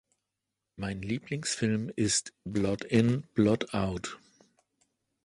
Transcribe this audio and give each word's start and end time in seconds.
Mein 0.77 1.03
Lieblingsfilm 1.03 1.91
ist 1.95 2.33
blood 2.43 2.83
in 2.83 3.21
blood 3.35 3.71
out. 3.75 4.17